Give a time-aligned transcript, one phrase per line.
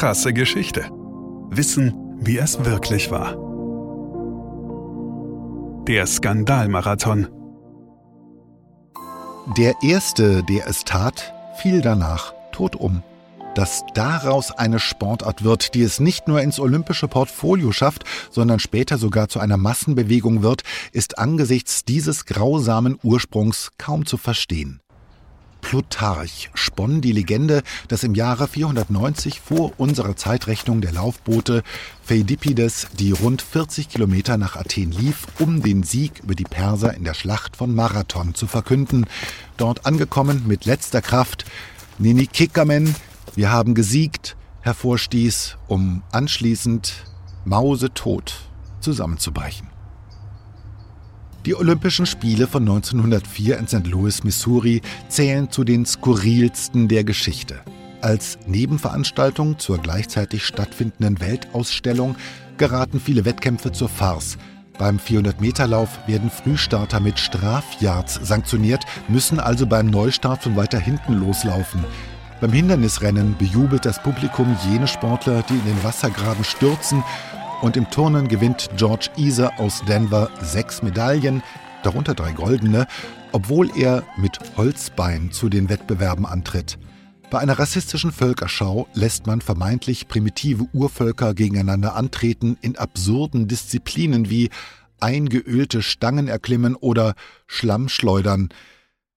[0.00, 0.88] Krasse Geschichte.
[1.50, 3.36] Wissen, wie es wirklich war.
[5.86, 7.28] Der Skandalmarathon.
[9.58, 13.02] Der Erste, der es tat, fiel danach tot um.
[13.54, 18.96] Dass daraus eine Sportart wird, die es nicht nur ins olympische Portfolio schafft, sondern später
[18.96, 20.62] sogar zu einer Massenbewegung wird,
[20.92, 24.80] ist angesichts dieses grausamen Ursprungs kaum zu verstehen.
[25.70, 31.62] Plutarch sponn die Legende, dass im Jahre 490 vor unserer Zeitrechnung der Laufboote
[32.02, 37.04] Pheidippides, die rund 40 Kilometer nach Athen lief, um den Sieg über die Perser in
[37.04, 39.06] der Schlacht von Marathon zu verkünden.
[39.58, 41.44] Dort angekommen mit letzter Kraft,
[41.98, 42.96] Nini Kikamen,
[43.36, 47.04] wir haben gesiegt, hervorstieß, um anschließend
[47.44, 48.40] mausetot
[48.80, 49.68] zusammenzubrechen.
[51.46, 53.86] Die Olympischen Spiele von 1904 in St.
[53.86, 57.60] Louis, Missouri zählen zu den skurrilsten der Geschichte.
[58.02, 62.16] Als Nebenveranstaltung zur gleichzeitig stattfindenden Weltausstellung
[62.58, 64.36] geraten viele Wettkämpfe zur Farce.
[64.78, 71.84] Beim 400-Meter-Lauf werden Frühstarter mit Strafyards sanktioniert, müssen also beim Neustart von weiter hinten loslaufen.
[72.42, 77.02] Beim Hindernisrennen bejubelt das Publikum jene Sportler, die in den Wassergraben stürzen
[77.62, 81.42] und im Turnen gewinnt George Easer aus Denver sechs Medaillen,
[81.82, 82.86] darunter drei goldene,
[83.32, 86.78] obwohl er mit Holzbein zu den Wettbewerben antritt.
[87.30, 94.50] Bei einer rassistischen Völkerschau lässt man vermeintlich primitive Urvölker gegeneinander antreten in absurden Disziplinen wie
[94.98, 97.14] eingeölte Stangen erklimmen oder
[97.46, 98.48] Schlammschleudern.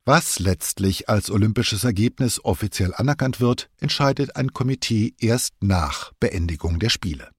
[0.06, 6.90] Was letztlich als olympisches Ergebnis offiziell anerkannt wird, entscheidet ein Komitee erst nach Beendigung der
[6.90, 7.33] Spiele.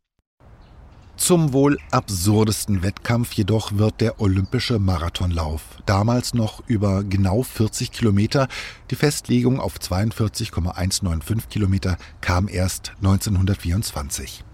[1.17, 5.63] Zum wohl absurdesten Wettkampf jedoch wird der olympische Marathonlauf.
[5.87, 8.49] Damals noch über genau 40 Kilometer.
[8.91, 14.45] Die Festlegung auf 42,195 Kilometer kam erst 1924.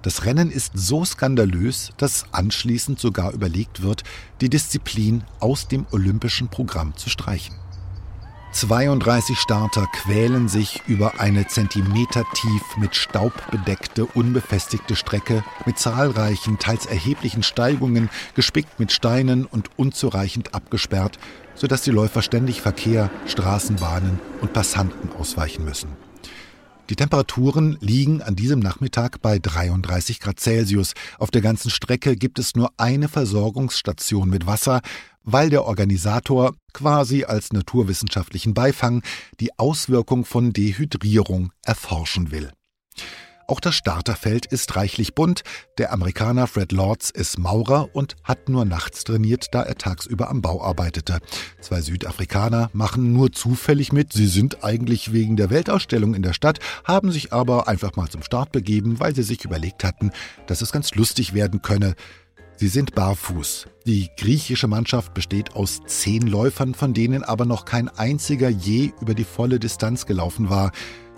[0.00, 4.02] Das Rennen ist so skandalös, dass anschließend sogar überlegt wird,
[4.40, 7.56] die Disziplin aus dem olympischen Programm zu streichen.
[8.52, 16.58] 32 Starter quälen sich über eine Zentimeter tief mit Staub bedeckte, unbefestigte Strecke mit zahlreichen,
[16.58, 21.18] teils erheblichen Steigungen, gespickt mit Steinen und unzureichend abgesperrt,
[21.54, 25.90] sodass die Läufer ständig Verkehr, Straßenbahnen und Passanten ausweichen müssen.
[26.90, 30.94] Die Temperaturen liegen an diesem Nachmittag bei 33 Grad Celsius.
[31.18, 34.80] Auf der ganzen Strecke gibt es nur eine Versorgungsstation mit Wasser,
[35.30, 39.02] weil der Organisator quasi als naturwissenschaftlichen Beifang
[39.40, 42.50] die Auswirkung von Dehydrierung erforschen will.
[43.46, 45.42] Auch das Starterfeld ist reichlich bunt.
[45.78, 50.42] Der Amerikaner Fred Lords ist Maurer und hat nur nachts trainiert, da er tagsüber am
[50.42, 51.18] Bau arbeitete.
[51.62, 54.12] Zwei Südafrikaner machen nur zufällig mit.
[54.12, 58.22] Sie sind eigentlich wegen der Weltausstellung in der Stadt, haben sich aber einfach mal zum
[58.22, 60.10] Start begeben, weil sie sich überlegt hatten,
[60.46, 61.94] dass es ganz lustig werden könne.
[62.60, 63.68] Sie sind barfuß.
[63.86, 69.14] Die griechische Mannschaft besteht aus zehn Läufern, von denen aber noch kein einziger je über
[69.14, 70.72] die volle Distanz gelaufen war.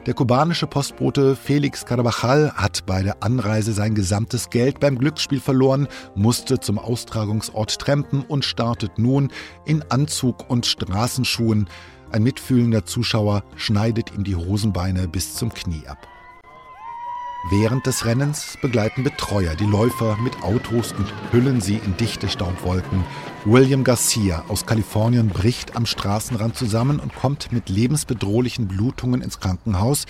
[0.05, 5.89] Der kubanische Postbote Felix Carvajal hat bei der Anreise sein gesamtes Geld beim Glücksspiel verloren,
[6.15, 9.33] musste zum Austragungsort trampen und startet nun
[9.65, 11.71] in Anzug und Straßenschuhen.
[12.13, 16.07] Ein mitfühlender Zuschauer schneidet ihm die Hosenbeine bis zum Knie ab.
[17.49, 23.03] Während des Rennens begleiten Betreuer die Läufer mit Autos und hüllen sie in dichte Staubwolken.
[23.47, 30.05] William Garcia aus Kalifornien bricht am Straßenrand zusammen und kommt mit lebensbedrohlichen Blutungen ins Krankenhaus.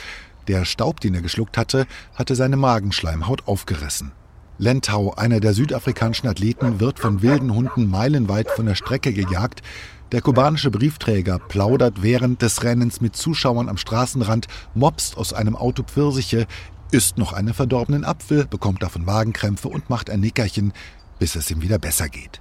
[0.48, 1.86] Der Staub, den er geschluckt hatte,
[2.16, 4.10] hatte seine Magenschleimhaut aufgerissen.
[4.58, 9.62] Lentau, einer der südafrikanischen Athleten, wird von wilden Hunden meilenweit von der Strecke gejagt.
[10.10, 15.84] Der kubanische Briefträger plaudert während des Rennens mit Zuschauern am Straßenrand, mobst aus einem Auto
[15.84, 16.48] Pfirsiche,
[16.90, 20.72] isst noch einen verdorbenen Apfel, bekommt davon Magenkrämpfe und macht ein Nickerchen,
[21.18, 22.40] bis es ihm wieder besser geht.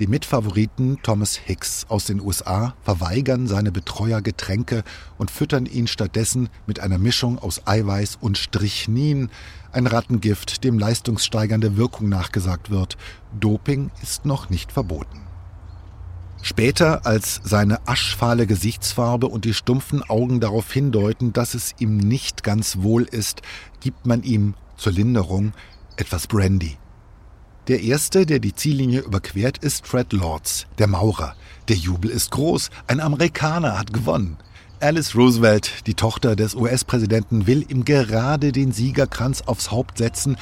[0.00, 4.82] Die Mitfavoriten Thomas Hicks aus den USA verweigern seine Betreuer Getränke
[5.18, 9.30] und füttern ihn stattdessen mit einer Mischung aus Eiweiß und Strichnin,
[9.70, 12.96] ein Rattengift, dem leistungssteigernde Wirkung nachgesagt wird.
[13.38, 15.20] Doping ist noch nicht verboten.
[16.46, 22.42] Später, als seine aschfahle Gesichtsfarbe und die stumpfen Augen darauf hindeuten, dass es ihm nicht
[22.42, 23.40] ganz wohl ist,
[23.80, 25.54] gibt man ihm zur Linderung
[25.96, 26.76] etwas Brandy.
[27.66, 31.34] Der erste, der die Ziellinie überquert, ist Fred Lords, der Maurer.
[31.68, 34.36] Der Jubel ist groß, ein Amerikaner hat gewonnen.
[34.80, 40.36] Alice Roosevelt, die Tochter des US-Präsidenten, will ihm gerade den Siegerkranz aufs Haupt setzen,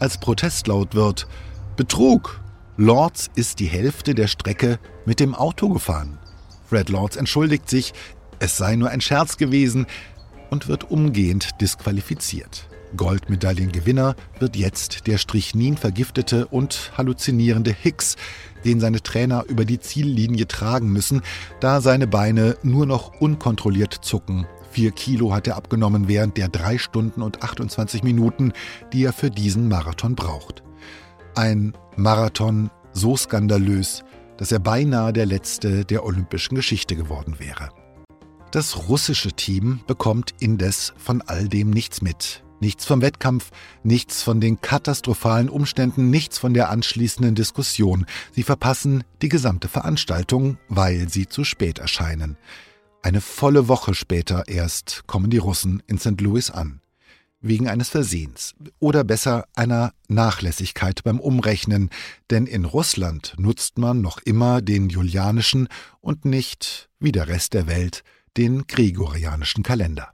[0.00, 1.26] als Protest laut wird.
[1.78, 2.42] Betrug!
[2.78, 6.18] Lords ist die Hälfte der Strecke mit dem Auto gefahren.
[6.68, 7.94] Fred Lords entschuldigt sich,
[8.38, 9.86] es sei nur ein Scherz gewesen
[10.50, 12.68] und wird umgehend disqualifiziert.
[12.94, 18.16] Goldmedaillengewinner wird jetzt der Strychnin vergiftete und halluzinierende Hicks,
[18.66, 21.22] den seine Trainer über die Ziellinie tragen müssen,
[21.60, 24.46] da seine Beine nur noch unkontrolliert zucken.
[24.70, 28.52] Vier Kilo hat er abgenommen während der drei Stunden und 28 Minuten,
[28.92, 30.62] die er für diesen Marathon braucht.
[31.36, 34.02] Ein Marathon so skandalös,
[34.38, 37.68] dass er beinahe der letzte der olympischen Geschichte geworden wäre.
[38.52, 42.42] Das russische Team bekommt indes von all dem nichts mit.
[42.60, 43.50] Nichts vom Wettkampf,
[43.82, 48.06] nichts von den katastrophalen Umständen, nichts von der anschließenden Diskussion.
[48.32, 52.38] Sie verpassen die gesamte Veranstaltung, weil sie zu spät erscheinen.
[53.02, 56.18] Eine volle Woche später erst kommen die Russen in St.
[56.22, 56.80] Louis an.
[57.40, 61.90] Wegen eines Versehens oder besser einer Nachlässigkeit beim Umrechnen,
[62.30, 65.68] denn in Russland nutzt man noch immer den julianischen
[66.00, 68.02] und nicht, wie der Rest der Welt,
[68.36, 70.10] den gregorianischen Kalender.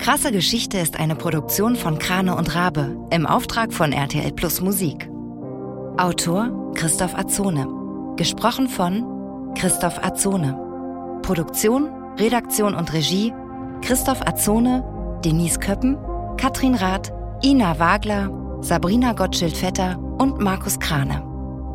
[0.00, 5.08] Krasse Geschichte ist eine Produktion von Krane und Rabe im Auftrag von RTL Plus Musik.
[5.98, 7.68] Autor Christoph Azone.
[8.16, 11.20] Gesprochen von Christoph Azone.
[11.22, 11.90] Produktion,
[12.20, 13.32] Redaktion und Regie
[13.82, 14.84] Christoph Azone,
[15.24, 15.96] Denise Köppen,
[16.36, 17.12] Katrin Rath,
[17.42, 18.30] Ina Wagler,
[18.60, 21.24] Sabrina Gottschild-Vetter und Markus Krane.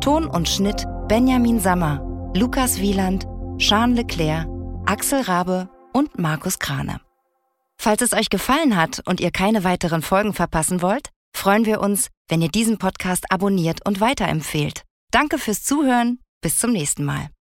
[0.00, 2.00] Ton und Schnitt Benjamin Sammer,
[2.34, 3.26] Lukas Wieland,
[3.58, 4.46] Jean Leclerc,
[4.86, 7.00] Axel Rabe und Markus Krane.
[7.76, 12.08] Falls es euch gefallen hat und ihr keine weiteren Folgen verpassen wollt, freuen wir uns,
[12.28, 14.82] wenn ihr diesen Podcast abonniert und weiterempfehlt.
[15.10, 17.28] Danke fürs Zuhören, bis zum nächsten Mal.